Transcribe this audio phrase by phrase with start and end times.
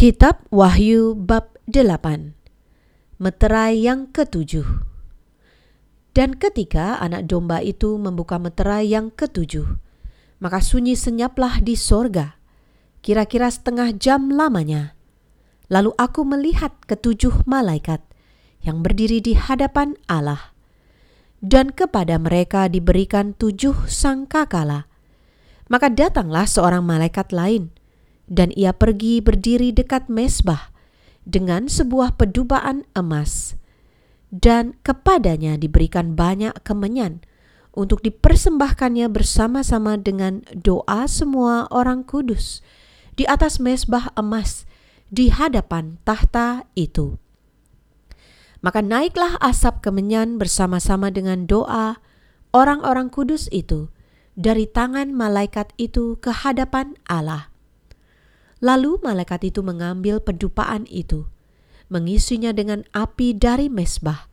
[0.00, 2.32] Kitab Wahyu bab 8
[3.20, 4.64] Meterai yang ketujuh
[6.16, 9.76] Dan ketika anak domba itu membuka meterai yang ketujuh,
[10.40, 12.40] maka sunyi senyaplah di sorga,
[13.04, 14.96] kira-kira setengah jam lamanya.
[15.68, 18.00] Lalu aku melihat ketujuh malaikat
[18.64, 20.56] yang berdiri di hadapan Allah,
[21.44, 24.88] dan kepada mereka diberikan tujuh sangkakala.
[25.68, 27.68] Maka datanglah seorang malaikat lain,
[28.30, 30.70] dan ia pergi berdiri dekat mesbah
[31.26, 33.58] dengan sebuah pedubaan emas,
[34.30, 37.20] dan kepadanya diberikan banyak kemenyan
[37.74, 42.62] untuk dipersembahkannya bersama-sama dengan doa semua orang kudus
[43.18, 44.64] di atas mesbah emas
[45.10, 47.18] di hadapan tahta itu.
[48.62, 51.98] Maka naiklah asap kemenyan bersama-sama dengan doa
[52.54, 53.90] orang-orang kudus itu
[54.38, 57.49] dari tangan malaikat itu ke hadapan Allah.
[58.60, 61.24] Lalu malaikat itu mengambil pedupaan itu,
[61.88, 64.28] mengisinya dengan api dari mesbah,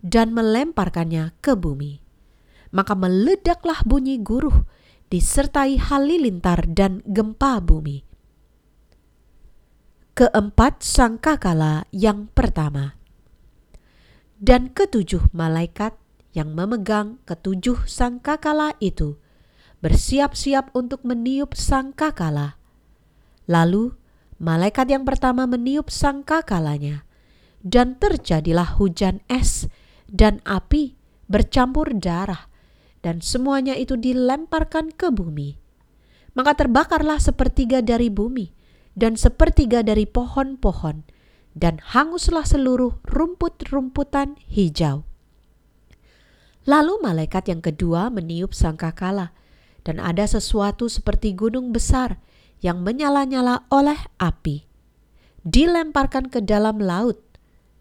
[0.00, 2.00] dan melemparkannya ke bumi.
[2.72, 4.64] Maka meledaklah bunyi guruh,
[5.12, 8.02] disertai halilintar dan gempa bumi.
[10.16, 12.96] Keempat sangkakala yang pertama.
[14.40, 15.92] Dan ketujuh malaikat
[16.32, 19.20] yang memegang ketujuh sangkakala itu
[19.84, 22.56] bersiap-siap untuk meniup sangkakala
[23.46, 23.94] Lalu
[24.42, 27.06] malaikat yang pertama meniup sangkakalanya,
[27.62, 29.70] dan terjadilah hujan es
[30.06, 32.50] dan api bercampur darah,
[33.02, 35.58] dan semuanya itu dilemparkan ke bumi.
[36.36, 38.52] Maka terbakarlah sepertiga dari bumi
[38.96, 41.04] dan sepertiga dari pohon-pohon,
[41.56, 45.04] dan hanguslah seluruh rumput-rumputan hijau.
[46.66, 49.30] Lalu malaikat yang kedua meniup sangkakala,
[49.86, 52.18] dan ada sesuatu seperti gunung besar
[52.66, 54.66] yang menyala-nyala oleh api,
[55.46, 57.22] dilemparkan ke dalam laut,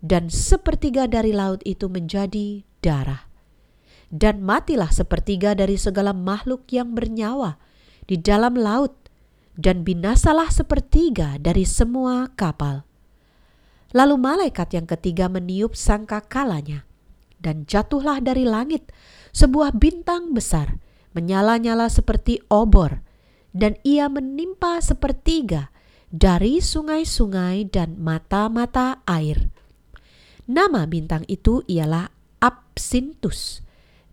[0.05, 3.25] dan sepertiga dari laut itu menjadi darah.
[4.13, 7.57] Dan matilah sepertiga dari segala makhluk yang bernyawa
[8.05, 8.93] di dalam laut,
[9.57, 12.85] dan binasalah sepertiga dari semua kapal.
[13.97, 16.85] Lalu malaikat yang ketiga meniup sangka kalanya,
[17.41, 18.93] dan jatuhlah dari langit
[19.33, 20.77] sebuah bintang besar,
[21.17, 23.01] menyala-nyala seperti obor,
[23.55, 25.71] dan ia menimpa sepertiga
[26.11, 29.47] dari sungai-sungai dan mata-mata air.
[30.45, 32.11] Nama bintang itu ialah
[32.43, 33.63] Absintus,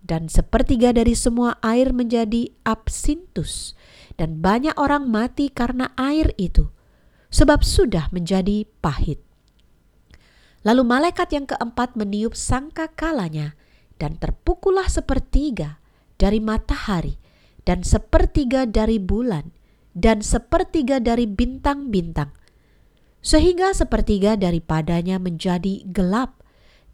[0.00, 3.78] dan sepertiga dari semua air menjadi absintus,
[4.18, 6.70] dan banyak orang mati karena air itu,
[7.28, 9.22] sebab sudah menjadi pahit.
[10.62, 13.58] Lalu malaikat yang keempat meniup sangka kalanya,
[13.98, 15.78] dan terpukullah sepertiga
[16.18, 17.21] dari matahari
[17.62, 19.54] dan sepertiga dari bulan,
[19.92, 22.32] dan sepertiga dari bintang-bintang,
[23.22, 26.42] sehingga sepertiga daripadanya menjadi gelap,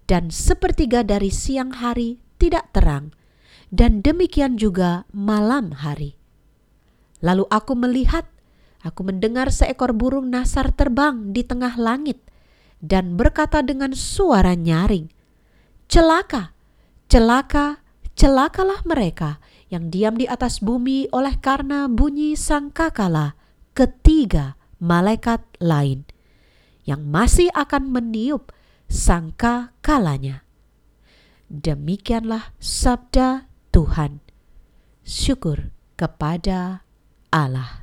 [0.09, 3.17] dan sepertiga dari siang hari tidak terang,
[3.73, 6.17] dan demikian juga malam hari.
[7.21, 8.29] Lalu aku melihat,
[8.85, 12.21] aku mendengar seekor burung nasar terbang di tengah langit,
[12.79, 15.11] dan berkata dengan suara nyaring,
[15.91, 16.55] "Celaka,
[17.11, 17.83] celaka,
[18.15, 23.37] celakalah mereka!" Yang diam di atas bumi oleh karena bunyi sangkakala
[23.77, 26.09] ketiga malaikat lain
[26.89, 28.49] yang masih akan meniup
[28.89, 30.43] sangka kalanya.
[31.53, 34.25] Demikianlah sabda Tuhan.
[35.05, 36.85] Syukur kepada
[37.29, 37.78] Allah.